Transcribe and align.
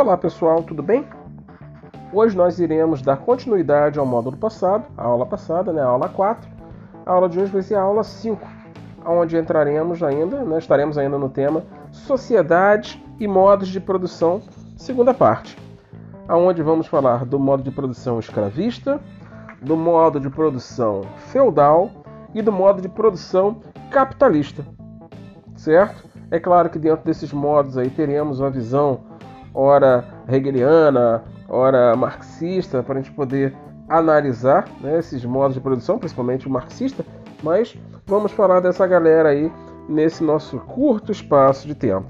Olá 0.00 0.16
pessoal, 0.16 0.62
tudo 0.62 0.82
bem? 0.82 1.04
Hoje 2.10 2.34
nós 2.34 2.58
iremos 2.58 3.02
dar 3.02 3.18
continuidade 3.18 3.98
ao 3.98 4.06
módulo 4.06 4.34
passado, 4.34 4.86
a 4.96 5.04
aula 5.04 5.26
passada, 5.26 5.74
né, 5.74 5.82
a 5.82 5.88
aula 5.88 6.08
4. 6.08 6.48
A 7.04 7.12
aula 7.12 7.28
de 7.28 7.38
hoje 7.38 7.52
vai 7.52 7.60
ser 7.60 7.74
a 7.74 7.82
aula 7.82 8.02
5, 8.02 8.40
onde 9.04 9.36
entraremos 9.36 10.02
ainda, 10.02 10.42
né, 10.42 10.56
estaremos 10.56 10.96
ainda 10.96 11.18
no 11.18 11.28
tema 11.28 11.64
Sociedade 11.92 13.04
e 13.18 13.28
modos 13.28 13.68
de 13.68 13.78
produção, 13.78 14.40
segunda 14.74 15.12
parte, 15.12 15.54
aonde 16.26 16.62
vamos 16.62 16.86
falar 16.86 17.26
do 17.26 17.38
modo 17.38 17.62
de 17.62 17.70
produção 17.70 18.18
escravista, 18.18 18.98
do 19.60 19.76
modo 19.76 20.18
de 20.18 20.30
produção 20.30 21.02
feudal 21.30 21.90
e 22.34 22.40
do 22.40 22.50
modo 22.50 22.80
de 22.80 22.88
produção 22.88 23.60
capitalista. 23.90 24.64
Certo? 25.56 26.08
É 26.30 26.40
claro 26.40 26.70
que 26.70 26.78
dentro 26.78 27.04
desses 27.04 27.34
modos 27.34 27.76
aí 27.76 27.90
teremos 27.90 28.40
uma 28.40 28.48
visão 28.48 29.09
ora 29.54 30.04
hegeliana, 30.28 31.22
ora 31.48 31.94
marxista, 31.96 32.82
para 32.82 32.98
a 32.98 33.02
gente 33.02 33.12
poder 33.12 33.54
analisar 33.88 34.68
né, 34.80 34.98
esses 34.98 35.24
modos 35.24 35.54
de 35.54 35.60
produção, 35.60 35.98
principalmente 35.98 36.46
o 36.46 36.50
marxista, 36.50 37.04
mas 37.42 37.76
vamos 38.06 38.32
falar 38.32 38.60
dessa 38.60 38.86
galera 38.86 39.30
aí 39.30 39.52
nesse 39.88 40.22
nosso 40.22 40.58
curto 40.60 41.10
espaço 41.10 41.66
de 41.66 41.74
tempo, 41.74 42.06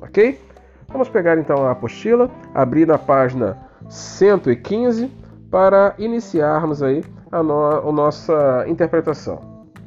ok? 0.00 0.40
Vamos 0.88 1.08
pegar 1.08 1.36
então 1.36 1.66
a 1.66 1.72
apostila, 1.72 2.30
abrir 2.54 2.86
na 2.86 2.96
página 2.96 3.58
115 3.88 5.10
para 5.50 5.94
iniciarmos 5.98 6.82
aí 6.82 7.02
a, 7.32 7.42
no 7.42 7.88
a 7.88 7.92
nossa 7.92 8.64
interpretação. 8.68 9.40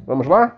Vamos 0.06 0.26
lá? 0.26 0.54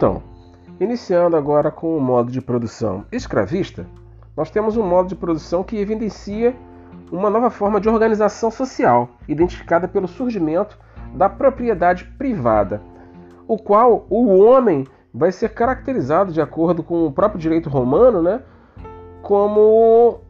Então, 0.00 0.22
iniciando 0.80 1.36
agora 1.36 1.70
com 1.70 1.94
o 1.94 2.00
modo 2.00 2.32
de 2.32 2.40
produção 2.40 3.04
escravista, 3.12 3.86
nós 4.34 4.50
temos 4.50 4.74
um 4.74 4.82
modo 4.82 5.10
de 5.10 5.14
produção 5.14 5.62
que 5.62 5.76
evidencia 5.76 6.56
uma 7.12 7.28
nova 7.28 7.50
forma 7.50 7.78
de 7.78 7.86
organização 7.86 8.50
social, 8.50 9.10
identificada 9.28 9.86
pelo 9.86 10.08
surgimento 10.08 10.78
da 11.14 11.28
propriedade 11.28 12.06
privada, 12.16 12.80
o 13.46 13.58
qual 13.58 14.06
o 14.08 14.38
homem 14.38 14.86
vai 15.12 15.30
ser 15.30 15.50
caracterizado, 15.50 16.32
de 16.32 16.40
acordo 16.40 16.82
com 16.82 17.04
o 17.04 17.12
próprio 17.12 17.38
direito 17.38 17.68
romano, 17.68 18.22
né, 18.22 18.40
como 19.20 20.20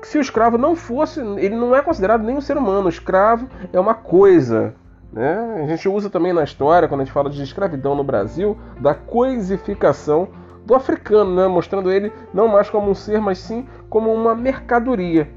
se 0.00 0.16
o 0.16 0.22
escravo 0.22 0.56
não 0.56 0.74
fosse, 0.74 1.20
ele 1.20 1.54
não 1.54 1.76
é 1.76 1.82
considerado 1.82 2.24
nem 2.24 2.38
um 2.38 2.40
ser 2.40 2.56
humano, 2.56 2.86
o 2.86 2.88
escravo 2.88 3.46
é 3.70 3.78
uma 3.78 3.92
coisa, 3.92 4.74
né? 5.12 5.62
A 5.64 5.66
gente 5.66 5.88
usa 5.88 6.10
também 6.10 6.32
na 6.32 6.44
história, 6.44 6.88
quando 6.88 7.00
a 7.00 7.04
gente 7.04 7.12
fala 7.12 7.30
de 7.30 7.42
escravidão 7.42 7.94
no 7.94 8.04
Brasil, 8.04 8.56
da 8.80 8.94
coisificação 8.94 10.28
do 10.64 10.74
africano, 10.74 11.34
né? 11.34 11.48
mostrando 11.48 11.90
ele 11.90 12.12
não 12.32 12.46
mais 12.46 12.68
como 12.68 12.90
um 12.90 12.94
ser, 12.94 13.20
mas 13.20 13.38
sim 13.38 13.66
como 13.88 14.12
uma 14.12 14.34
mercadoria. 14.34 15.30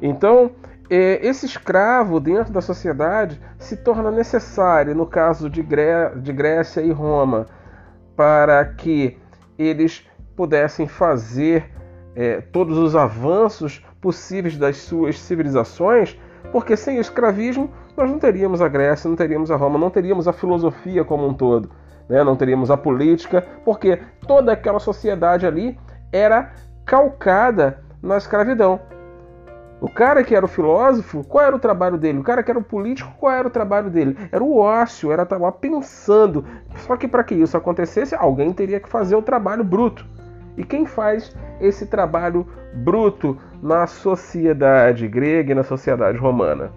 Então, 0.00 0.50
é, 0.90 1.24
esse 1.24 1.46
escravo 1.46 2.18
dentro 2.18 2.52
da 2.52 2.60
sociedade 2.60 3.40
se 3.58 3.76
torna 3.76 4.10
necessário, 4.10 4.94
no 4.94 5.06
caso 5.06 5.48
de, 5.48 5.62
Gré 5.62 6.10
de 6.16 6.32
Grécia 6.32 6.80
e 6.80 6.90
Roma, 6.90 7.46
para 8.16 8.64
que 8.64 9.16
eles 9.56 10.04
pudessem 10.34 10.88
fazer 10.88 11.70
é, 12.16 12.40
todos 12.40 12.76
os 12.76 12.96
avanços 12.96 13.84
possíveis 14.00 14.56
das 14.58 14.78
suas 14.78 15.18
civilizações, 15.20 16.18
porque 16.50 16.76
sem 16.76 16.98
o 16.98 17.00
escravismo 17.00 17.70
nós 17.96 18.10
não 18.10 18.18
teríamos 18.18 18.60
a 18.60 18.68
Grécia, 18.68 19.08
não 19.08 19.16
teríamos 19.16 19.50
a 19.50 19.56
Roma, 19.56 19.78
não 19.78 19.90
teríamos 19.90 20.26
a 20.26 20.32
filosofia 20.32 21.04
como 21.04 21.26
um 21.26 21.34
todo, 21.34 21.70
né? 22.08 22.24
não 22.24 22.36
teríamos 22.36 22.70
a 22.70 22.76
política, 22.76 23.46
porque 23.64 23.98
toda 24.26 24.52
aquela 24.52 24.78
sociedade 24.78 25.46
ali 25.46 25.78
era 26.10 26.52
calcada 26.84 27.82
na 28.02 28.16
escravidão. 28.16 28.80
O 29.80 29.88
cara 29.88 30.22
que 30.22 30.34
era 30.34 30.46
o 30.46 30.48
filósofo, 30.48 31.24
qual 31.24 31.44
era 31.44 31.56
o 31.56 31.58
trabalho 31.58 31.98
dele? 31.98 32.20
O 32.20 32.22
cara 32.22 32.40
que 32.40 32.50
era 32.50 32.58
o 32.58 32.62
político, 32.62 33.12
qual 33.18 33.32
era 33.32 33.48
o 33.48 33.50
trabalho 33.50 33.90
dele? 33.90 34.16
Era 34.30 34.42
o 34.42 34.56
ócio, 34.56 35.10
era 35.10 35.24
estar 35.24 35.38
lá 35.38 35.50
pensando. 35.50 36.44
Só 36.86 36.96
que 36.96 37.08
para 37.08 37.24
que 37.24 37.34
isso 37.34 37.56
acontecesse, 37.56 38.14
alguém 38.14 38.52
teria 38.52 38.78
que 38.78 38.88
fazer 38.88 39.16
o 39.16 39.22
trabalho 39.22 39.64
bruto. 39.64 40.06
E 40.56 40.62
quem 40.62 40.86
faz 40.86 41.34
esse 41.60 41.86
trabalho 41.86 42.46
bruto 42.74 43.36
na 43.60 43.88
sociedade 43.88 45.08
grega 45.08 45.50
e 45.50 45.54
na 45.54 45.64
sociedade 45.64 46.16
romana? 46.16 46.70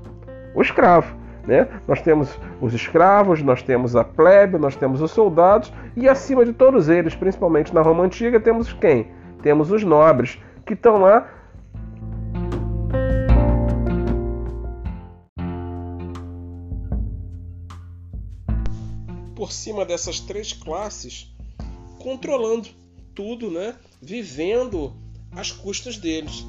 O 0.56 0.62
escravo. 0.62 1.16
Né? 1.46 1.68
Nós 1.88 2.02
temos 2.02 2.40
os 2.60 2.74
escravos, 2.74 3.44
nós 3.44 3.62
temos 3.62 3.96
a 3.96 4.04
plebe, 4.04 4.58
nós 4.58 4.76
temos 4.76 5.02
os 5.02 5.12
soldados 5.12 5.72
e 5.96 6.10
acima 6.10 6.44
de 6.44 6.54
todos 6.54 6.90
eles, 6.90 7.14
principalmente 7.14 7.74
na 7.74 7.82
Roma 7.82 8.04
antiga, 8.04 8.40
temos 8.40 8.74
quem? 8.74 9.08
Temos 9.44 9.72
os 9.72 9.84
nobres 9.84 10.40
que 10.66 10.74
estão 10.74 10.98
lá 10.98 11.30
por 19.36 19.52
cima 19.52 19.86
dessas 19.86 20.20
três 20.20 20.54
classes, 20.54 21.32
controlando 22.00 22.70
tudo, 23.14 23.52
né? 23.52 23.76
Vivendo 24.02 24.96
às 25.32 25.52
custas 25.52 25.98
deles. 25.98 26.44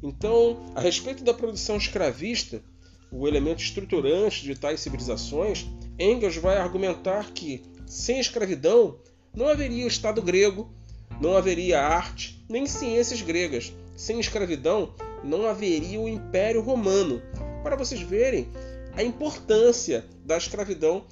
Então, 0.00 0.60
a 0.74 0.80
respeito 0.80 1.24
da 1.24 1.34
produção 1.34 1.76
escravista, 1.76 2.62
o 3.12 3.28
elemento 3.28 3.62
estruturante 3.62 4.42
de 4.42 4.54
tais 4.54 4.80
civilizações, 4.80 5.66
Engels 5.98 6.36
vai 6.36 6.56
argumentar 6.56 7.30
que, 7.32 7.62
sem 7.86 8.18
escravidão, 8.18 8.96
não 9.34 9.48
haveria 9.48 9.84
o 9.84 9.88
Estado 9.88 10.22
grego, 10.22 10.72
não 11.20 11.36
haveria 11.36 11.82
arte, 11.82 12.42
nem 12.48 12.66
ciências 12.66 13.20
gregas. 13.20 13.72
Sem 13.94 14.18
escravidão, 14.18 14.94
não 15.22 15.46
haveria 15.46 16.00
o 16.00 16.08
Império 16.08 16.62
Romano. 16.62 17.22
Para 17.62 17.76
vocês 17.76 18.00
verem 18.00 18.48
a 18.94 19.02
importância 19.02 20.06
da 20.24 20.36
escravidão 20.36 21.04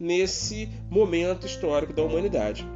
nesse 0.00 0.68
momento 0.90 1.46
histórico 1.46 1.92
da 1.92 2.02
humanidade. 2.02 2.66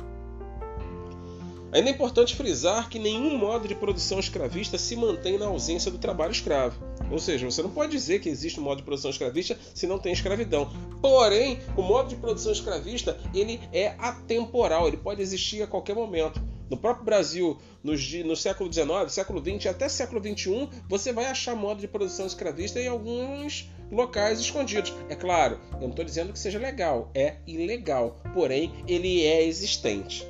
Ainda 1.73 1.91
é 1.91 1.93
importante 1.93 2.37
frisar 2.37 2.89
que 2.89 2.99
nenhum 2.99 3.37
modo 3.37 3.67
de 3.67 3.75
produção 3.75 4.21
escravista 4.21 4.79
se 4.79 4.95
mantém 4.95 5.39
na 5.39 5.47
ausência 5.47 5.91
do 5.91 5.99
trabalho 5.99 6.33
escravo. 6.33 6.81
Ou 7.11 7.19
seja, 7.19 7.49
você 7.49 7.63
não 7.63 7.71
pode 7.71 7.93
dizer 7.93 8.21
que 8.21 8.29
existe 8.29 8.59
um 8.59 8.65
modo 8.65 8.79
de 8.79 8.85
produção 8.85 9.11
escravista 9.11 9.59
se 9.75 9.87
não 9.87 9.99
tem 9.99 10.13
escravidão. 10.13 10.71
Porém, 11.01 11.61
o 11.77 11.83
modo 11.83 12.09
de 12.09 12.17
produção 12.17 12.53
escravista 12.53 13.19
ele 13.35 13.61
é 13.73 13.95
atemporal, 13.99 14.89
ele 14.89 14.97
pode 14.97 15.23
existir 15.23 15.63
a 15.63 15.67
qualquer 15.67 15.95
momento. 15.95 16.41
No 16.69 16.77
próprio 16.77 17.05
Brasil, 17.05 17.57
no, 17.83 18.37
século 18.37 18.73
XIX, 18.73 18.89
século 19.09 19.41
XX 19.41 19.67
até 19.67 19.89
século 19.89 20.21
XXI, 20.21 20.69
você 20.89 21.13
vai 21.13 21.27
achar 21.27 21.55
modo 21.55 21.81
de 21.81 21.87
produção 21.87 22.27
escravista 22.27 22.81
em 22.81 22.89
alguns 22.89 23.71
locais 23.91 24.41
escondidos. 24.41 24.93
É 25.09 25.15
claro, 25.15 25.61
eu 25.75 25.83
não 25.83 25.91
estou 25.91 26.05
dizendo 26.05 26.33
que 26.33 26.39
seja 26.39 26.59
legal, 26.59 27.09
é 27.15 27.37
ilegal, 27.47 28.21
porém 28.35 28.73
ele 28.89 29.23
é 29.25 29.47
existente. 29.47 30.27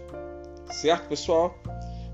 Certo, 0.71 1.09
pessoal? 1.09 1.59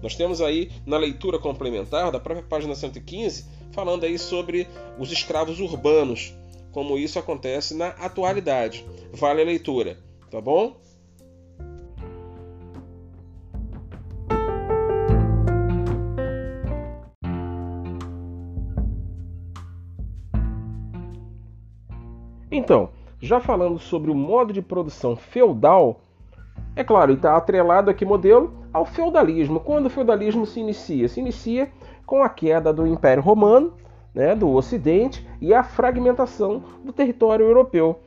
Nós 0.00 0.14
temos 0.14 0.40
aí 0.40 0.70
na 0.86 0.98
leitura 0.98 1.38
complementar 1.38 2.12
da 2.12 2.20
própria 2.20 2.46
página 2.46 2.76
115 2.76 3.61
falando 3.72 4.04
aí 4.04 4.18
sobre 4.18 4.68
os 4.98 5.10
escravos 5.10 5.60
urbanos, 5.60 6.34
como 6.70 6.96
isso 6.96 7.18
acontece 7.18 7.74
na 7.74 7.88
atualidade. 7.88 8.84
Vale 9.12 9.42
a 9.42 9.44
leitura, 9.44 9.98
tá 10.30 10.40
bom? 10.40 10.76
Então, 22.50 22.90
já 23.18 23.40
falando 23.40 23.78
sobre 23.78 24.10
o 24.10 24.14
modo 24.14 24.52
de 24.52 24.60
produção 24.60 25.16
feudal, 25.16 26.02
é 26.76 26.84
claro, 26.84 27.14
está 27.14 27.34
atrelado 27.34 27.90
aqui 27.90 28.04
modelo 28.04 28.52
ao 28.72 28.84
feudalismo. 28.84 29.58
Quando 29.60 29.86
o 29.86 29.90
feudalismo 29.90 30.44
se 30.44 30.60
inicia? 30.60 31.08
Se 31.08 31.20
inicia 31.20 31.70
com 32.12 32.22
a 32.22 32.28
queda 32.28 32.74
do 32.74 32.86
Império 32.86 33.22
Romano, 33.22 33.72
né, 34.14 34.34
do 34.34 34.50
Ocidente, 34.50 35.26
e 35.40 35.54
a 35.54 35.62
fragmentação 35.62 36.62
do 36.84 36.92
território 36.92 37.46
europeu. 37.46 38.00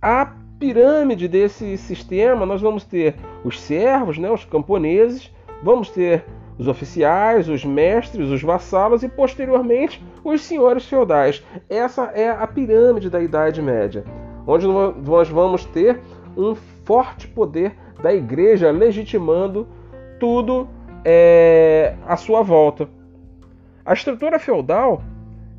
A 0.00 0.32
pirâmide 0.58 1.28
desse 1.28 1.76
sistema, 1.76 2.46
nós 2.46 2.62
vamos 2.62 2.84
ter 2.84 3.16
os 3.44 3.60
servos, 3.60 4.16
né, 4.16 4.30
os 4.30 4.46
camponeses, 4.46 5.30
vamos 5.62 5.90
ter 5.90 6.24
os 6.58 6.66
oficiais, 6.66 7.50
os 7.50 7.66
mestres, 7.66 8.30
os 8.30 8.42
vassalos 8.42 9.02
e 9.02 9.10
posteriormente 9.10 10.02
os 10.24 10.40
senhores 10.40 10.86
feudais. 10.86 11.44
Essa 11.68 12.04
é 12.14 12.30
a 12.30 12.46
pirâmide 12.46 13.10
da 13.10 13.20
Idade 13.20 13.60
Média, 13.60 14.04
onde 14.46 14.66
nós 14.66 15.28
vamos 15.28 15.66
ter 15.66 16.00
um 16.34 16.54
forte 16.54 17.28
poder 17.28 17.76
da 18.02 18.14
igreja 18.14 18.70
legitimando 18.70 19.68
tudo 20.18 20.66
é, 21.04 21.94
à 22.06 22.16
sua 22.16 22.40
volta. 22.40 22.88
A 23.84 23.92
estrutura 23.92 24.38
feudal 24.38 25.02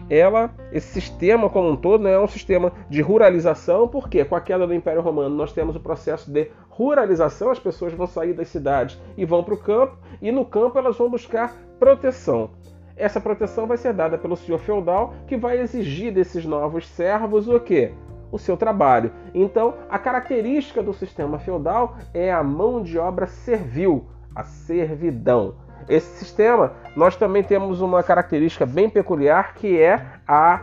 ela, 0.09 0.53
esse 0.71 0.87
sistema 0.87 1.49
como 1.49 1.69
um 1.69 1.75
todo, 1.75 2.03
né, 2.03 2.13
é 2.13 2.19
um 2.19 2.27
sistema 2.27 2.71
de 2.89 3.01
ruralização, 3.01 3.87
porque 3.87 4.23
com 4.25 4.35
a 4.35 4.41
queda 4.41 4.67
do 4.67 4.73
Império 4.73 5.01
Romano 5.01 5.35
nós 5.35 5.53
temos 5.53 5.75
o 5.75 5.79
processo 5.79 6.31
de 6.31 6.51
ruralização, 6.69 7.51
as 7.51 7.59
pessoas 7.59 7.93
vão 7.93 8.07
sair 8.07 8.33
das 8.33 8.49
cidades 8.49 8.99
e 9.17 9.25
vão 9.25 9.43
para 9.43 9.53
o 9.53 9.57
campo, 9.57 9.97
e 10.21 10.31
no 10.31 10.45
campo 10.45 10.77
elas 10.77 10.97
vão 10.97 11.09
buscar 11.09 11.55
proteção. 11.79 12.51
Essa 12.95 13.19
proteção 13.19 13.65
vai 13.65 13.77
ser 13.77 13.93
dada 13.93 14.17
pelo 14.17 14.35
senhor 14.35 14.59
feudal, 14.59 15.13
que 15.25 15.37
vai 15.37 15.59
exigir 15.59 16.13
desses 16.13 16.45
novos 16.45 16.87
servos 16.87 17.47
o 17.47 17.59
quê? 17.59 17.91
O 18.31 18.37
seu 18.37 18.55
trabalho. 18.55 19.11
Então, 19.33 19.75
a 19.89 19.97
característica 19.97 20.81
do 20.81 20.93
sistema 20.93 21.39
feudal 21.39 21.95
é 22.13 22.31
a 22.31 22.43
mão 22.43 22.83
de 22.83 22.99
obra 22.99 23.25
servil, 23.25 24.05
a 24.35 24.43
servidão. 24.43 25.55
Esse 25.89 26.17
sistema, 26.17 26.73
nós 26.95 27.15
também 27.15 27.43
temos 27.43 27.81
uma 27.81 28.03
característica 28.03 28.65
bem 28.65 28.89
peculiar 28.89 29.53
que 29.55 29.79
é 29.79 30.05
a 30.27 30.61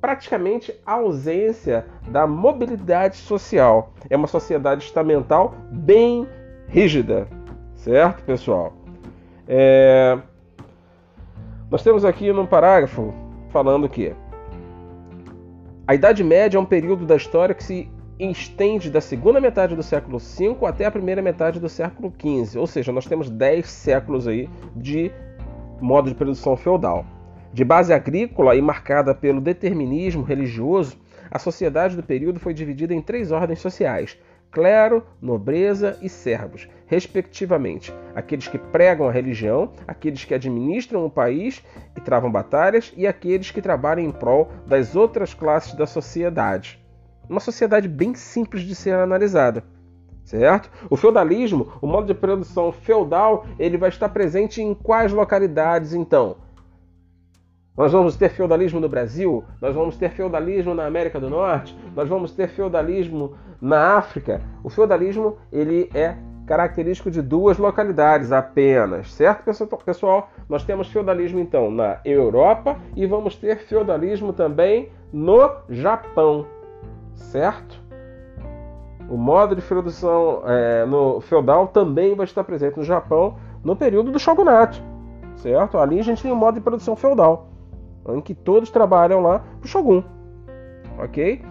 praticamente 0.00 0.72
a 0.86 0.92
ausência 0.92 1.84
da 2.08 2.26
mobilidade 2.26 3.16
social. 3.16 3.92
É 4.08 4.16
uma 4.16 4.28
sociedade 4.28 4.84
estamental 4.84 5.54
bem 5.70 6.26
rígida, 6.68 7.26
certo, 7.74 8.22
pessoal? 8.22 8.72
É... 9.46 10.18
Nós 11.70 11.82
temos 11.82 12.04
aqui 12.04 12.32
no 12.32 12.46
parágrafo 12.46 13.12
falando 13.50 13.88
que 13.88 14.14
a 15.86 15.94
Idade 15.94 16.22
Média 16.22 16.58
é 16.58 16.60
um 16.60 16.64
período 16.64 17.06
da 17.06 17.16
história 17.16 17.54
que 17.54 17.64
se 17.64 17.90
estende 18.18 18.90
da 18.90 19.00
segunda 19.00 19.40
metade 19.40 19.76
do 19.76 19.82
século 19.82 20.18
V 20.18 20.56
até 20.66 20.84
a 20.84 20.90
primeira 20.90 21.22
metade 21.22 21.60
do 21.60 21.68
século 21.68 22.12
XV, 22.18 22.58
ou 22.58 22.66
seja, 22.66 22.92
nós 22.92 23.06
temos 23.06 23.30
10 23.30 23.68
séculos 23.68 24.26
aí 24.26 24.48
de 24.74 25.12
modo 25.80 26.08
de 26.08 26.14
produção 26.14 26.56
feudal. 26.56 27.06
De 27.52 27.64
base 27.64 27.92
agrícola 27.92 28.56
e 28.56 28.60
marcada 28.60 29.14
pelo 29.14 29.40
determinismo 29.40 30.22
religioso, 30.22 30.96
a 31.30 31.38
sociedade 31.38 31.96
do 31.96 32.02
período 32.02 32.40
foi 32.40 32.52
dividida 32.52 32.94
em 32.94 33.00
três 33.00 33.30
ordens 33.30 33.60
sociais: 33.60 34.18
clero, 34.50 35.02
nobreza 35.20 35.96
e 36.02 36.08
servos, 36.08 36.68
respectivamente. 36.86 37.92
Aqueles 38.14 38.48
que 38.48 38.58
pregam 38.58 39.08
a 39.08 39.12
religião, 39.12 39.72
aqueles 39.86 40.24
que 40.24 40.34
administram 40.34 41.04
o 41.04 41.10
país 41.10 41.62
e 41.96 42.00
travam 42.00 42.30
batalhas, 42.30 42.92
e 42.96 43.06
aqueles 43.06 43.50
que 43.50 43.62
trabalham 43.62 44.04
em 44.04 44.12
prol 44.12 44.50
das 44.66 44.96
outras 44.96 45.32
classes 45.32 45.74
da 45.74 45.86
sociedade. 45.86 46.78
Uma 47.28 47.40
sociedade 47.40 47.88
bem 47.88 48.14
simples 48.14 48.62
de 48.62 48.74
ser 48.74 48.94
analisada. 48.94 49.64
Certo? 50.24 50.70
O 50.90 50.96
feudalismo, 50.96 51.72
o 51.80 51.86
modo 51.86 52.06
de 52.06 52.14
produção 52.14 52.70
feudal, 52.70 53.46
ele 53.58 53.78
vai 53.78 53.88
estar 53.88 54.10
presente 54.10 54.60
em 54.60 54.74
quais 54.74 55.12
localidades 55.12 55.94
então? 55.94 56.36
Nós 57.74 57.92
vamos 57.92 58.16
ter 58.16 58.30
feudalismo 58.30 58.80
no 58.80 58.88
Brasil, 58.88 59.44
nós 59.60 59.74
vamos 59.74 59.96
ter 59.96 60.10
feudalismo 60.10 60.74
na 60.74 60.84
América 60.84 61.20
do 61.20 61.30
Norte, 61.30 61.78
nós 61.94 62.08
vamos 62.08 62.32
ter 62.32 62.48
feudalismo 62.48 63.36
na 63.60 63.96
África. 63.96 64.42
O 64.64 64.68
feudalismo 64.68 65.38
ele 65.52 65.88
é 65.94 66.16
característico 66.44 67.10
de 67.10 67.22
duas 67.22 67.56
localidades 67.56 68.32
apenas, 68.32 69.12
certo, 69.12 69.44
pessoal? 69.84 70.30
Nós 70.48 70.64
temos 70.64 70.88
feudalismo 70.88 71.38
então 71.38 71.70
na 71.70 72.00
Europa 72.04 72.76
e 72.96 73.06
vamos 73.06 73.36
ter 73.36 73.58
feudalismo 73.58 74.32
também 74.32 74.90
no 75.12 75.48
Japão, 75.68 76.46
certo? 77.18 77.82
O 79.08 79.16
modo 79.16 79.54
de 79.56 79.62
produção 79.62 80.42
é, 80.46 80.84
no 80.84 81.20
feudal 81.20 81.68
também 81.68 82.14
vai 82.14 82.24
estar 82.24 82.44
presente 82.44 82.76
no 82.76 82.84
Japão 82.84 83.36
no 83.62 83.74
período 83.74 84.10
do 84.10 84.18
shogunato, 84.18 84.82
certo? 85.36 85.78
Ali 85.78 85.98
a 85.98 86.02
gente 86.02 86.22
tem 86.22 86.32
o 86.32 86.36
modo 86.36 86.54
de 86.54 86.60
produção 86.60 86.94
feudal 86.94 87.48
em 88.14 88.20
que 88.20 88.34
todos 88.34 88.70
trabalham 88.70 89.20
lá 89.20 89.40
para 89.40 89.64
o 89.64 89.68
Shogun. 89.68 90.02
Ok? 90.98 91.42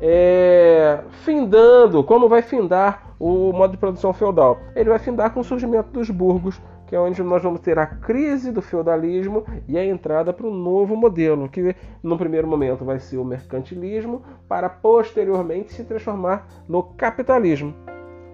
É, 0.00 1.00
findando, 1.24 2.02
como 2.02 2.28
vai 2.28 2.42
findar 2.42 3.14
o 3.18 3.52
modo 3.52 3.72
de 3.72 3.76
produção 3.76 4.12
feudal? 4.12 4.58
Ele 4.74 4.88
vai 4.88 4.98
findar 4.98 5.32
com 5.32 5.40
o 5.40 5.44
surgimento 5.44 5.90
dos 5.90 6.10
burgos, 6.10 6.60
que 6.90 6.96
é 6.96 6.98
onde 6.98 7.22
nós 7.22 7.40
vamos 7.40 7.60
ter 7.60 7.78
a 7.78 7.86
crise 7.86 8.50
do 8.50 8.60
feudalismo 8.60 9.46
e 9.68 9.78
a 9.78 9.86
entrada 9.86 10.32
para 10.32 10.44
um 10.44 10.52
novo 10.52 10.96
modelo, 10.96 11.48
que 11.48 11.76
no 12.02 12.18
primeiro 12.18 12.48
momento 12.48 12.84
vai 12.84 12.98
ser 12.98 13.16
o 13.16 13.24
mercantilismo, 13.24 14.24
para 14.48 14.68
posteriormente 14.68 15.72
se 15.72 15.84
transformar 15.84 16.48
no 16.68 16.82
capitalismo, 16.82 17.72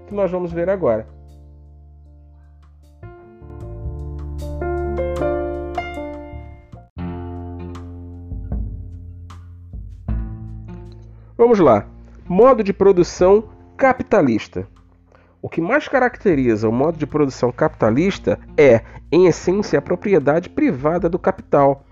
que 0.07 0.15
nós 0.15 0.31
vamos 0.31 0.55
ver 0.55 0.71
agora. 0.71 1.07
Vamos 11.37 11.59
lá. 11.59 11.87
Modo 12.27 12.65
de 12.65 12.73
produção 12.73 13.51
capitalista. 13.77 14.67
O 15.47 15.49
que 15.49 15.61
mais 15.61 15.87
caracteriza 15.87 16.69
o 16.69 16.73
modo 16.73 16.99
de 16.99 17.07
produção 17.07 17.53
capitalista 17.53 18.37
é, 18.59 18.81
em 19.13 19.27
essência, 19.27 19.79
a 19.79 19.81
propriedade 19.81 20.49
privada 20.51 21.09
do 21.09 21.21
capital, 21.21 21.85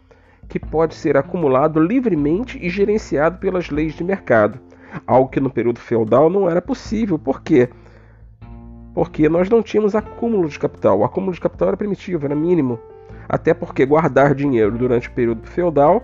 que 0.48 0.58
pode 0.58 0.96
ser 0.96 1.16
acumulado 1.16 1.78
livremente 1.78 2.58
e 2.60 2.68
gerenciado 2.68 3.38
pelas 3.38 3.70
leis 3.70 3.94
de 3.94 4.02
mercado. 4.02 4.58
Algo 5.06 5.28
que 5.28 5.38
no 5.38 5.48
período 5.48 5.78
feudal 5.78 6.28
não 6.28 6.50
era 6.50 6.60
possível. 6.60 7.16
Por 7.16 7.42
quê? 7.42 7.68
Porque 8.92 9.28
nós 9.28 9.48
não 9.48 9.62
tínhamos 9.62 9.94
acúmulo 9.94 10.48
de 10.48 10.58
capital. 10.58 10.98
O 10.98 11.04
acúmulo 11.04 11.32
de 11.32 11.40
capital 11.40 11.68
era 11.68 11.76
primitivo, 11.76 12.26
era 12.26 12.34
mínimo. 12.34 12.80
Até 13.28 13.54
porque 13.54 13.86
guardar 13.86 14.34
dinheiro 14.34 14.76
durante 14.76 15.08
o 15.08 15.12
período 15.12 15.46
feudal 15.46 16.02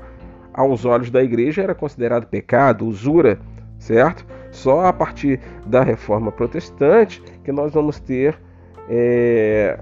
aos 0.54 0.84
olhos 0.84 1.10
da 1.10 1.20
igreja 1.20 1.64
era 1.64 1.74
considerado 1.74 2.28
pecado, 2.28 2.86
usura, 2.86 3.40
certo? 3.76 4.24
Só 4.52 4.86
a 4.86 4.92
partir 4.92 5.40
da 5.66 5.82
reforma 5.82 6.30
protestante 6.30 7.20
que 7.44 7.52
nós 7.52 7.72
vamos 7.72 7.98
ter 7.98 8.38
é, 8.88 9.78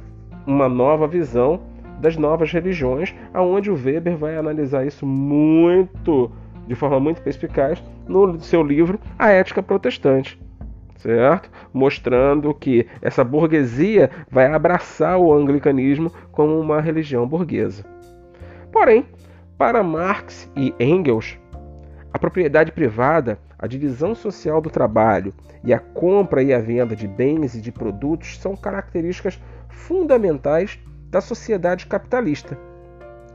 uma 0.47 0.69
nova 0.69 1.07
visão 1.07 1.61
das 2.01 2.17
novas 2.17 2.53
religiões, 2.53 3.15
aonde 3.35 3.71
o 3.71 3.75
Weber 3.75 4.17
vai 4.17 4.37
analisar 4.37 4.87
isso 4.87 5.05
muito, 5.05 6.31
de 6.67 6.75
forma 6.75 7.01
muito 7.01 7.21
perspicaz, 7.23 7.83
no 8.07 8.39
seu 8.41 8.63
livro 8.63 8.99
A 9.19 9.31
Ética 9.31 9.63
Protestante, 9.63 10.41
certo? 10.97 11.51
Mostrando 11.73 12.55
que 12.55 12.87
essa 13.03 13.25
burguesia 13.25 14.11
vai 14.31 14.47
abraçar 14.47 15.19
o 15.19 15.33
anglicanismo 15.33 16.13
como 16.31 16.59
uma 16.59 16.81
religião 16.81 17.27
burguesa. 17.27 17.85
Porém, 18.73 19.05
para 19.57 19.83
Marx 19.83 20.51
e 20.55 20.73
Engels, 20.79 21.37
a 22.13 22.19
propriedade 22.19 22.71
privada, 22.71 23.39
a 23.59 23.67
divisão 23.67 24.15
social 24.15 24.61
do 24.61 24.71
trabalho 24.71 25.35
e 25.65 25.75
a 25.75 25.79
compra 25.81 26.43
e 26.43 26.55
a 26.55 26.61
venda 26.61 26.95
de 26.95 27.09
bens 27.09 27.55
e 27.55 27.61
de 27.61 27.73
produtos 27.73 28.39
são 28.39 28.57
características 28.57 29.41
fundamentais 29.69 30.79
da 31.11 31.21
sociedade 31.21 31.87
capitalista, 31.87 32.57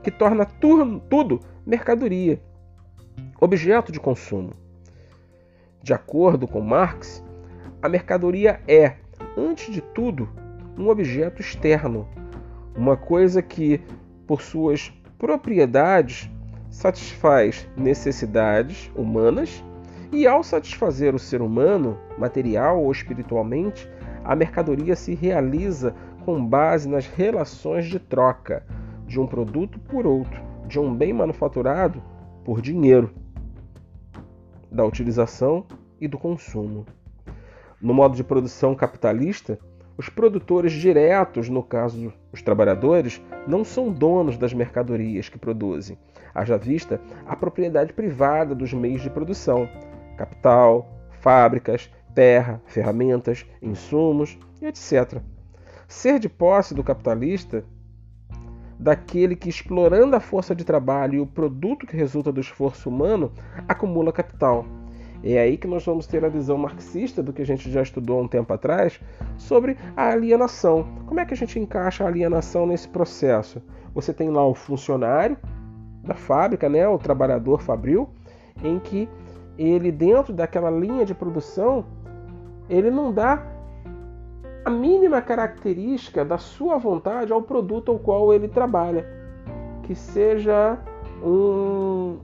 que 0.02 0.10
torna 0.10 0.46
tudo 0.46 1.40
mercadoria, 1.66 2.42
objeto 3.40 3.92
de 3.92 4.00
consumo. 4.00 4.54
De 5.82 5.94
acordo 5.94 6.48
com 6.48 6.62
Marx, 6.62 7.24
a 7.82 7.90
mercadoria 7.90 8.62
é, 8.68 8.96
antes 9.38 9.74
de 9.74 9.82
tudo, 9.82 10.30
um 10.78 10.88
objeto 10.88 11.42
externo, 11.42 12.08
uma 12.76 12.96
coisa 12.96 13.42
que, 13.42 13.82
por 14.26 14.42
suas 14.42 14.90
propriedades 15.18 16.30
satisfaz 16.70 17.68
necessidades 17.78 18.90
humanas 18.96 19.64
e, 20.14 20.28
ao 20.28 20.44
satisfazer 20.44 21.16
o 21.16 21.20
ser 21.20 21.42
humano, 21.42 21.98
material 22.20 22.84
ou 22.84 22.92
espiritualmente, 22.92 23.90
a 24.24 24.36
mercadoria 24.36 24.96
se 24.96 25.16
realiza 25.16 25.96
com 26.24 26.46
base 26.46 26.88
nas 26.88 27.08
relações 27.08 27.86
de 27.88 27.98
troca 28.00 28.64
de 29.08 29.20
um 29.20 29.26
produto 29.26 29.80
por 29.80 30.06
outro, 30.06 30.40
de 30.68 30.80
um 30.80 30.94
bem 30.94 31.12
manufaturado 31.12 32.02
por 32.46 32.62
dinheiro, 32.62 33.10
da 34.72 34.86
utilização 34.86 35.66
e 36.00 36.08
do 36.08 36.20
consumo. 36.20 36.86
No 37.82 37.94
modo 37.94 38.16
de 38.16 38.24
produção 38.24 38.76
capitalista, 38.76 39.58
os 39.98 40.10
produtores 40.10 40.74
diretos, 40.74 41.50
no 41.50 41.64
caso 41.64 42.14
os 42.32 42.42
trabalhadores, 42.42 43.20
não 43.48 43.64
são 43.64 43.92
donos 43.92 44.38
das 44.38 44.54
mercadorias 44.54 45.28
que 45.28 45.40
produzem. 45.40 45.98
Haja 46.36 46.58
vista 46.58 47.02
a 47.28 47.36
propriedade 47.36 47.94
privada 47.94 48.56
dos 48.56 48.74
meios 48.74 49.02
de 49.02 49.10
produção: 49.10 49.68
capital, 50.18 50.90
fábricas, 51.22 51.90
terra, 52.14 52.62
ferramentas, 52.66 53.46
insumos, 53.62 54.38
etc. 54.62 55.22
Ser 55.88 56.20
de 56.20 56.30
posse 56.30 56.74
do 56.74 56.84
capitalista, 56.84 57.64
daquele 58.80 59.36
que, 59.36 59.50
explorando 59.50 60.16
a 60.16 60.20
força 60.20 60.54
de 60.54 60.64
trabalho 60.64 61.16
e 61.16 61.20
o 61.20 61.28
produto 61.28 61.88
que 61.88 61.96
resulta 61.96 62.32
do 62.32 62.42
esforço 62.42 62.90
humano, 62.90 63.32
acumula 63.68 64.12
capital 64.12 64.66
é 65.24 65.40
aí 65.40 65.58
que 65.58 65.68
nós 65.68 65.86
vamos 65.86 66.06
ter 66.06 66.26
a 66.26 66.30
visão 66.30 66.58
marxista 66.58 67.24
do 67.24 67.32
que 67.32 67.42
a 67.42 67.46
gente 67.46 67.72
já 67.72 67.82
estudou 67.82 68.22
um 68.22 68.28
tempo 68.28 68.52
atrás 68.52 69.00
sobre 69.38 69.78
a 69.96 70.10
alienação. 70.10 70.86
Como 71.06 71.20
é 71.20 71.26
que 71.26 71.34
a 71.34 71.38
gente 71.38 71.58
encaixa 71.58 72.04
a 72.04 72.08
alienação 72.08 72.68
nesse 72.68 72.90
processo? 72.90 73.62
Você 73.96 74.14
tem 74.14 74.30
lá 74.30 74.46
o 74.46 74.54
funcionário, 74.54 75.38
da 76.04 76.14
fábrica, 76.14 76.68
né, 76.68 76.86
o 76.86 76.98
trabalhador 76.98 77.62
fabril, 77.62 78.10
em 78.62 78.78
que 78.78 79.08
ele 79.58 79.92
dentro 79.92 80.34
daquela 80.34 80.70
linha 80.70 81.06
de 81.06 81.14
produção, 81.14 81.86
ele 82.70 82.90
não 82.90 83.12
dá 83.12 83.46
a 84.66 84.70
mínima 84.70 85.22
característica 85.22 86.24
da 86.24 86.38
sua 86.38 86.78
vontade 86.78 87.32
ao 87.32 87.42
produto 87.42 87.92
ao 87.92 88.00
qual 88.00 88.34
ele 88.34 88.48
trabalha, 88.48 89.06
que 89.84 89.94
seja 89.94 90.78
um 91.22 92.18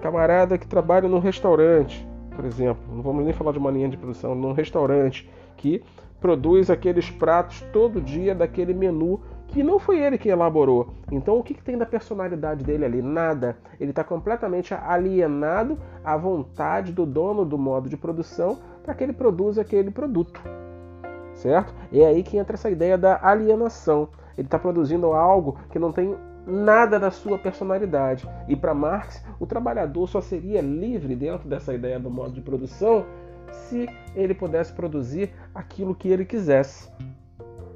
camarada 0.00 0.58
que 0.58 0.66
trabalha 0.66 1.08
num 1.08 1.18
restaurante, 1.18 2.06
por 2.34 2.44
exemplo, 2.44 2.82
não 2.94 3.02
vamos 3.02 3.24
nem 3.24 3.32
falar 3.32 3.52
de 3.52 3.58
uma 3.58 3.70
linha 3.70 3.88
de 3.88 3.96
produção, 3.96 4.34
num 4.34 4.52
restaurante 4.52 5.28
que 5.56 5.82
produz 6.20 6.70
aqueles 6.70 7.10
pratos 7.10 7.62
todo 7.72 8.00
dia 8.00 8.34
daquele 8.34 8.74
menu 8.74 9.20
que 9.48 9.62
não 9.62 9.78
foi 9.78 10.00
ele 10.00 10.18
que 10.18 10.28
elaborou. 10.28 10.88
Então, 11.10 11.38
o 11.38 11.42
que, 11.42 11.54
que 11.54 11.62
tem 11.62 11.78
da 11.78 11.86
personalidade 11.86 12.64
dele 12.64 12.84
ali? 12.84 13.02
Nada. 13.02 13.56
Ele 13.80 13.90
está 13.90 14.02
completamente 14.02 14.74
alienado 14.74 15.78
à 16.04 16.16
vontade 16.16 16.92
do 16.92 17.06
dono 17.06 17.44
do 17.44 17.56
modo 17.56 17.88
de 17.88 17.96
produção 17.96 18.58
para 18.82 18.94
que 18.94 19.04
ele 19.04 19.12
produza 19.12 19.60
aquele 19.60 19.90
produto. 19.90 20.40
Certo? 21.34 21.74
É 21.92 22.04
aí 22.04 22.22
que 22.22 22.36
entra 22.36 22.54
essa 22.54 22.70
ideia 22.70 22.96
da 22.96 23.20
alienação. 23.22 24.08
Ele 24.36 24.46
está 24.46 24.58
produzindo 24.58 25.12
algo 25.12 25.58
que 25.70 25.78
não 25.78 25.92
tem 25.92 26.16
nada 26.46 26.98
da 26.98 27.10
sua 27.10 27.38
personalidade. 27.38 28.28
E 28.48 28.54
para 28.54 28.72
Marx, 28.72 29.24
o 29.40 29.46
trabalhador 29.46 30.06
só 30.06 30.20
seria 30.20 30.60
livre 30.60 31.16
dentro 31.16 31.48
dessa 31.48 31.74
ideia 31.74 31.98
do 31.98 32.10
modo 32.10 32.32
de 32.32 32.40
produção 32.40 33.04
se 33.50 33.88
ele 34.14 34.34
pudesse 34.34 34.72
produzir 34.72 35.32
aquilo 35.54 35.94
que 35.94 36.08
ele 36.08 36.24
quisesse. 36.24 36.90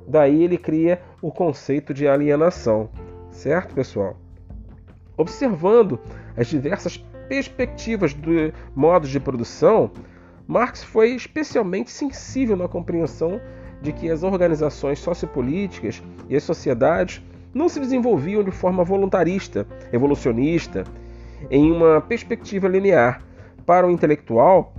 Daí 0.07 0.43
ele 0.43 0.59
cria 0.59 1.01
o 1.23 1.31
conceito 1.31 1.93
de 1.93 2.09
alienação, 2.09 2.89
certo, 3.31 3.75
pessoal? 3.75 4.17
Observando 5.17 5.99
as 6.37 6.47
diversas 6.47 6.97
perspectivas 7.29 8.15
do 8.15 8.53
modo 8.75 9.07
de 9.07 9.21
produção, 9.21 9.91
Marx 10.47 10.83
foi 10.83 11.11
especialmente 11.11 11.91
sensível 11.91 12.57
na 12.57 12.67
compreensão 12.67 13.41
de 13.81 13.93
que 13.93 14.11
as 14.11 14.23
organizações 14.23 14.99
sociopolíticas 14.99 16.03
e 16.29 16.37
as 16.37 16.43
sociedades 16.43 17.23
não 17.53 17.69
se 17.69 17.81
desenvolviam 17.81 18.43
de 18.43 18.51
forma 18.51 18.85
voluntarista, 18.85 19.67
evolucionista, 19.93 20.85
em 21.51 21.71
uma 21.71 22.01
perspectiva 22.01 22.69
linear. 22.69 23.23
Para 23.65 23.87
o 23.87 23.91
intelectual, 23.91 24.75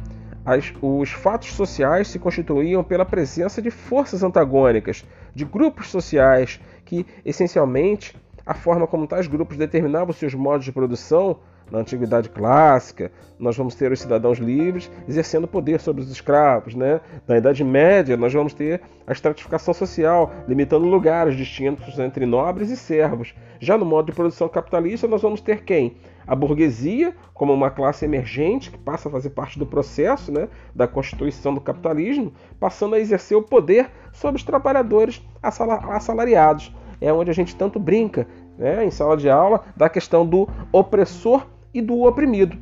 as, 0.45 0.73
os 0.81 1.11
fatos 1.11 1.53
sociais 1.53 2.07
se 2.07 2.19
constituíam 2.19 2.83
pela 2.83 3.05
presença 3.05 3.61
de 3.61 3.71
forças 3.71 4.23
antagônicas, 4.23 5.05
de 5.33 5.45
grupos 5.45 5.89
sociais 5.89 6.59
que, 6.85 7.05
essencialmente, 7.25 8.15
a 8.45 8.53
forma 8.53 8.87
como 8.87 9.07
tais 9.07 9.27
grupos 9.27 9.57
determinavam 9.57 10.13
seus 10.13 10.33
modos 10.33 10.65
de 10.65 10.71
produção 10.71 11.39
na 11.71 11.79
antiguidade 11.79 12.27
clássica, 12.29 13.11
nós 13.39 13.55
vamos 13.55 13.73
ter 13.75 13.91
os 13.91 14.01
cidadãos 14.01 14.37
livres 14.37 14.91
exercendo 15.07 15.47
poder 15.47 15.79
sobre 15.79 16.01
os 16.01 16.11
escravos. 16.11 16.75
Né? 16.75 16.99
Na 17.25 17.37
Idade 17.37 17.63
Média, 17.63 18.17
nós 18.17 18.33
vamos 18.33 18.53
ter 18.53 18.81
a 19.07 19.13
estratificação 19.13 19.73
social, 19.73 20.31
limitando 20.47 20.85
lugares 20.85 21.35
distintos 21.35 21.97
entre 21.97 22.25
nobres 22.25 22.69
e 22.69 22.75
servos. 22.75 23.33
Já 23.59 23.77
no 23.77 23.85
modo 23.85 24.07
de 24.07 24.11
produção 24.11 24.49
capitalista, 24.49 25.07
nós 25.07 25.21
vamos 25.21 25.39
ter 25.39 25.63
quem? 25.63 25.95
A 26.25 26.35
burguesia, 26.35 27.15
como 27.33 27.53
uma 27.53 27.71
classe 27.71 28.05
emergente 28.05 28.71
que 28.71 28.77
passa 28.77 29.09
a 29.09 29.11
fazer 29.11 29.31
parte 29.31 29.57
do 29.57 29.65
processo 29.65 30.31
né, 30.31 30.47
da 30.75 30.87
constituição 30.87 31.53
do 31.53 31.61
capitalismo, 31.61 32.31
passando 32.59 32.95
a 32.95 32.99
exercer 32.99 33.37
o 33.37 33.41
poder 33.41 33.89
sobre 34.13 34.37
os 34.37 34.43
trabalhadores 34.43 35.21
assalariados. 35.41 36.73
É 36.99 37.11
onde 37.11 37.31
a 37.31 37.33
gente 37.33 37.55
tanto 37.55 37.79
brinca 37.79 38.27
né, 38.57 38.85
em 38.85 38.91
sala 38.91 39.17
de 39.17 39.29
aula 39.29 39.63
da 39.75 39.89
questão 39.89 40.25
do 40.25 40.47
opressor 40.71 41.47
e 41.73 41.81
do 41.81 42.03
oprimido. 42.03 42.57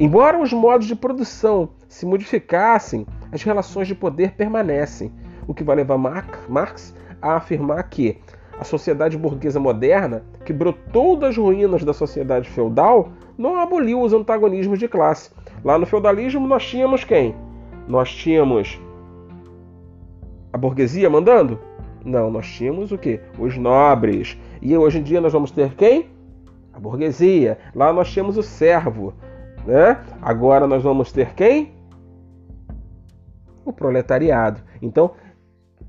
Embora 0.00 0.40
os 0.40 0.52
modos 0.52 0.86
de 0.86 0.94
produção 0.94 1.70
se 1.88 2.06
modificassem, 2.06 3.06
as 3.32 3.42
relações 3.42 3.88
de 3.88 3.94
poder 3.94 4.32
permanecem, 4.32 5.12
o 5.46 5.54
que 5.54 5.64
vai 5.64 5.76
levar 5.76 5.98
Marx 5.98 6.94
a 7.20 7.34
afirmar 7.34 7.82
que 7.84 8.18
a 8.58 8.64
sociedade 8.64 9.16
burguesa 9.16 9.60
moderna, 9.60 10.24
que 10.44 10.52
brotou 10.52 11.16
das 11.16 11.36
ruínas 11.36 11.84
da 11.84 11.92
sociedade 11.92 12.48
feudal, 12.48 13.10
não 13.36 13.56
aboliu 13.56 14.02
os 14.02 14.12
antagonismos 14.12 14.78
de 14.78 14.88
classe. 14.88 15.30
Lá 15.64 15.78
no 15.78 15.86
feudalismo 15.86 16.46
nós 16.46 16.66
tínhamos 16.66 17.04
quem? 17.04 17.34
Nós 17.86 18.10
tínhamos 18.10 18.80
a 20.52 20.58
burguesia 20.58 21.08
mandando? 21.08 21.58
Não, 22.04 22.30
nós 22.30 22.46
tínhamos 22.46 22.90
o 22.90 22.98
que? 22.98 23.20
Os 23.38 23.56
nobres. 23.56 24.38
E 24.60 24.76
hoje 24.76 24.98
em 24.98 25.02
dia 25.02 25.20
nós 25.20 25.32
vamos 25.32 25.50
ter 25.50 25.74
quem? 25.74 26.18
a 26.78 26.80
burguesia. 26.80 27.58
Lá 27.74 27.92
nós 27.92 28.10
tínhamos 28.10 28.38
o 28.38 28.42
servo, 28.42 29.12
né? 29.66 30.02
Agora 30.22 30.66
nós 30.66 30.82
vamos 30.82 31.12
ter 31.12 31.34
quem? 31.34 31.74
O 33.64 33.72
proletariado. 33.72 34.62
Então, 34.80 35.10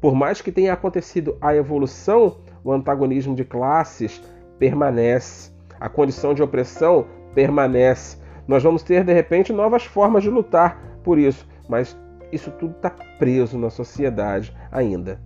por 0.01 0.13
mais 0.15 0.41
que 0.41 0.51
tenha 0.51 0.73
acontecido 0.73 1.37
a 1.39 1.55
evolução, 1.55 2.37
o 2.63 2.71
antagonismo 2.71 3.35
de 3.35 3.43
classes 3.43 4.21
permanece, 4.57 5.51
a 5.79 5.87
condição 5.87 6.33
de 6.33 6.43
opressão 6.43 7.05
permanece. 7.33 8.17
Nós 8.47 8.63
vamos 8.63 8.83
ter 8.83 9.03
de 9.03 9.13
repente 9.13 9.53
novas 9.53 9.85
formas 9.85 10.23
de 10.23 10.29
lutar 10.29 10.77
por 11.03 11.17
isso, 11.17 11.47
mas 11.67 11.97
isso 12.31 12.51
tudo 12.51 12.75
está 12.75 12.89
preso 13.17 13.57
na 13.57 13.69
sociedade 13.69 14.55
ainda. 14.71 15.19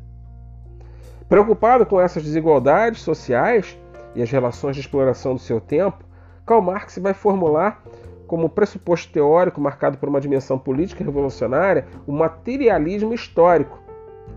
Preocupado 1.27 1.85
com 1.85 1.99
essas 1.99 2.23
desigualdades 2.23 3.01
sociais, 3.01 3.77
e 4.15 4.21
as 4.21 4.29
relações 4.29 4.75
de 4.75 4.81
exploração 4.81 5.33
do 5.33 5.39
seu 5.39 5.59
tempo, 5.59 6.03
Karl 6.45 6.61
Marx 6.61 6.97
vai 6.97 7.13
formular 7.13 7.81
como 8.27 8.49
pressuposto 8.49 9.11
teórico 9.11 9.61
marcado 9.61 9.97
por 9.97 10.09
uma 10.09 10.21
dimensão 10.21 10.57
política 10.57 11.03
revolucionária 11.03 11.85
o 12.07 12.11
materialismo 12.11 13.13
histórico. 13.13 13.79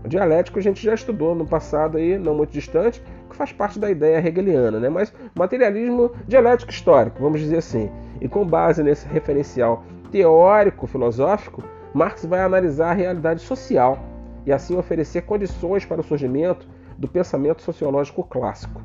O 0.03 0.07
dialético 0.07 0.59
a 0.59 0.61
gente 0.61 0.83
já 0.83 0.93
estudou 0.93 1.35
no 1.35 1.45
passado 1.45 1.97
aí, 1.97 2.17
não 2.17 2.35
muito 2.35 2.51
distante, 2.51 3.01
que 3.29 3.35
faz 3.35 3.51
parte 3.51 3.79
da 3.79 3.89
ideia 3.89 4.25
hegeliana, 4.25 4.79
né? 4.79 4.89
mas 4.89 5.13
materialismo 5.35 6.11
dialético 6.27 6.71
histórico, 6.71 7.21
vamos 7.21 7.41
dizer 7.41 7.57
assim. 7.57 7.89
E 8.21 8.27
com 8.27 8.45
base 8.45 8.83
nesse 8.83 9.07
referencial 9.07 9.83
teórico 10.11 10.87
filosófico, 10.87 11.63
Marx 11.93 12.25
vai 12.25 12.41
analisar 12.41 12.91
a 12.91 12.93
realidade 12.93 13.41
social 13.41 13.99
e 14.45 14.51
assim 14.51 14.77
oferecer 14.77 15.23
condições 15.23 15.83
para 15.83 16.01
o 16.01 16.03
surgimento 16.03 16.67
do 16.97 17.07
pensamento 17.07 17.61
sociológico 17.61 18.23
clássico. 18.23 18.81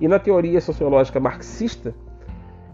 E 0.00 0.06
na 0.06 0.18
teoria 0.18 0.60
sociológica 0.60 1.18
marxista, 1.18 1.94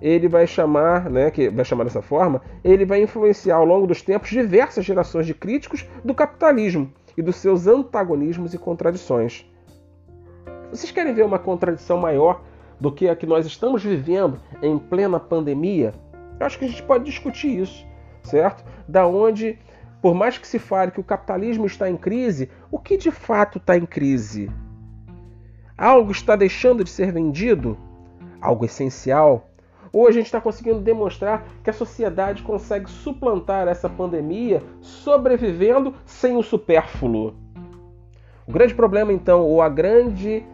ele 0.01 0.29
vai 0.29 0.47
chamar, 0.47 1.11
né, 1.11 1.31
que 1.31 1.49
vai 1.49 1.65
chamar 1.65 1.85
dessa 1.85 2.03
forma, 2.03 2.41
ele 2.63 2.85
vai 2.85 3.03
influenciar 3.03 3.57
ao 3.57 3.65
longo 3.65 3.87
dos 3.87 4.03
tempos 4.03 4.31
diversas 4.31 4.85
gerações 4.85 5.27
de 5.27 5.35
críticos 5.35 5.87
do 6.05 6.15
capitalismo 6.15 6.93
e 7.19 7.23
dos 7.23 7.35
seus 7.35 7.67
antagonismos 7.67 8.55
e 8.55 8.59
contradições. 8.59 9.45
Vocês 10.71 10.93
querem 10.93 11.13
ver 11.13 11.25
uma 11.25 11.39
contradição 11.39 11.99
maior 11.99 12.45
do 12.79 12.93
que 12.93 13.09
a 13.09 13.17
que 13.17 13.27
nós 13.27 13.45
estamos 13.45 13.83
vivendo 13.83 14.41
em 14.63 14.79
plena 14.79 15.19
pandemia? 15.19 15.93
Eu 16.39 16.47
acho 16.47 16.57
que 16.57 16.65
a 16.65 16.69
gente 16.69 16.83
pode 16.85 17.05
discutir 17.05 17.59
isso, 17.59 17.85
certo? 18.23 18.65
Da 18.87 19.05
onde, 19.05 19.59
por 20.01 20.15
mais 20.15 20.39
que 20.39 20.47
se 20.47 20.61
fale 20.61 20.93
que 20.93 21.01
o 21.01 21.05
capitalismo 21.05 21.67
está 21.67 21.91
em 21.91 21.97
crise, 21.97 22.53
o 22.71 22.79
que 22.79 22.97
de 22.97 23.11
fato 23.11 23.59
está 23.59 23.77
em 23.77 23.85
crise? 23.85 24.49
Algo 25.77 26.13
está 26.13 26.37
deixando 26.37 26.85
de 26.85 26.91
ser 26.91 27.11
vendido? 27.11 27.77
Algo 28.41 28.65
essencial? 28.65 29.48
Ou 29.93 30.07
a 30.07 30.11
gente 30.11 30.27
está 30.27 30.41
conseguindo 30.41 30.81
demonstrar 30.81 31.47
que 31.63 31.71
a 31.71 31.73
sociedade 31.73 32.43
consegue 32.43 32.91
suplantar 32.91 33.69
essa 33.69 33.89
pandemia 33.89 34.63
sobrevivendo 34.81 35.95
sem 36.05 36.37
o 36.37 36.43
supérfluo? 36.43 37.35
O 38.47 38.53
grande 38.53 38.75
problema, 38.75 39.13
então, 39.13 39.43
ou 39.43 39.61
a 39.61 39.69
grande 39.69 40.45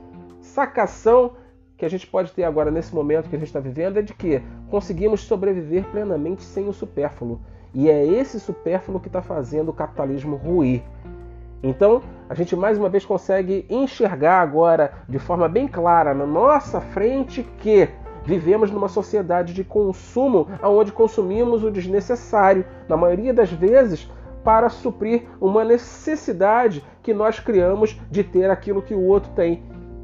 sacação 0.40 1.32
que 1.76 1.84
a 1.84 1.88
gente 1.88 2.06
pode 2.06 2.32
ter 2.32 2.44
agora 2.44 2.70
nesse 2.70 2.94
momento 2.94 3.28
que 3.28 3.36
a 3.36 3.38
gente 3.38 3.48
está 3.48 3.60
vivendo 3.60 3.98
é 3.98 4.02
de 4.02 4.14
que 4.14 4.42
conseguimos 4.70 5.20
sobreviver 5.22 5.84
plenamente 5.90 6.42
sem 6.42 6.68
o 6.68 6.72
supérfluo. 6.72 7.40
E 7.72 7.90
é 7.90 8.06
esse 8.06 8.38
supérfluo 8.38 9.00
que 9.00 9.08
está 9.08 9.20
fazendo 9.20 9.70
o 9.70 9.72
capitalismo 9.72 10.36
ruir. 10.36 10.82
Então, 11.62 12.02
a 12.28 12.34
gente 12.34 12.54
mais 12.54 12.78
uma 12.78 12.88
vez 12.88 13.04
consegue 13.04 13.66
enxergar 13.70 14.40
agora 14.40 14.92
de 15.08 15.18
forma 15.18 15.48
bem 15.48 15.66
clara 15.66 16.12
na 16.12 16.26
nossa 16.26 16.80
frente 16.80 17.42
que 17.58 17.88
vivemos 18.24 18.70
numa 18.70 18.88
sociedade 18.88 19.52
de 19.52 19.62
consumo 19.62 20.48
onde 20.62 20.92
consumimos 20.92 21.62
o 21.62 21.70
desnecessário, 21.70 22.64
na 22.88 22.96
maioria 22.96 23.32
das 23.32 23.50
vezes 23.50 24.10
para 24.42 24.68
suprir 24.68 25.22
uma 25.40 25.64
necessidade 25.64 26.84
que 27.02 27.14
nós 27.14 27.40
criamos 27.40 27.98
de 28.10 28.22
ter 28.22 28.50
aquilo 28.50 28.82
que 28.82 28.94
o 28.94 29.06
outro 29.06 29.30
tem. 29.32 29.62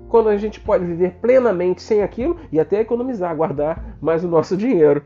Quando 0.08 0.28
a 0.28 0.36
gente 0.36 0.58
pode 0.58 0.84
viver 0.84 1.18
plenamente 1.20 1.82
sem 1.82 2.02
aquilo 2.02 2.36
e 2.50 2.58
até 2.58 2.80
economizar, 2.80 3.36
guardar 3.36 3.96
mais 4.00 4.24
o 4.24 4.28
nosso 4.28 4.56
dinheiro, 4.56 5.02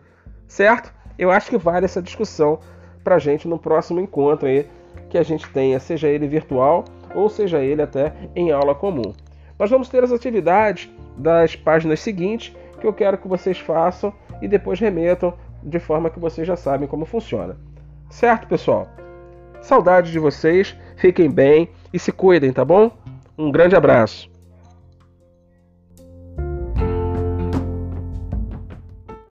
certo? 0.47 0.95
Eu 1.19 1.31
acho 1.31 1.51
que 1.51 1.59
vale 1.59 1.85
essa 1.85 2.01
discussão 2.01 2.59
para 3.03 3.17
a 3.17 3.19
gente 3.19 3.47
no 3.47 3.59
próximo 3.59 4.01
encontro 4.01 4.49
aí 4.49 4.67
que 5.11 5.19
a 5.19 5.23
gente 5.23 5.49
tenha, 5.51 5.79
seja 5.79 6.09
ele 6.09 6.27
virtual 6.27 6.85
ou 7.15 7.29
seja 7.29 7.61
ele 7.61 7.83
até 7.83 8.15
em 8.35 8.51
aula 8.51 8.75
comum. 8.75 9.13
Nós 9.59 9.71
vamos 9.71 9.89
ter 9.89 10.03
as 10.03 10.11
atividades 10.11 10.91
das 11.17 11.55
páginas 11.55 12.01
seguintes 12.01 12.57
que 12.85 12.89
eu 12.89 12.93
quero 12.93 13.17
que 13.17 13.27
vocês 13.27 13.59
façam 13.59 14.13
e 14.43 14.47
depois 14.47 14.79
remetam 14.79 15.33
de 15.63 15.79
forma 15.79 16.11
que 16.11 16.19
vocês 16.19 16.47
já 16.47 16.55
sabem 16.55 16.87
como 16.87 17.07
funciona. 17.07 17.57
Certo, 18.11 18.47
pessoal? 18.47 18.87
Saudade 19.63 20.13
de 20.13 20.19
vocês, 20.19 20.77
fiquem 20.97 21.31
bem 21.31 21.71
e 21.93 21.99
se 21.99 22.13
cuidem, 22.13 22.53
tá 22.53 22.63
bom? 22.63 22.91
Um 23.39 23.51
grande 23.51 23.75
abraço. 23.75 24.34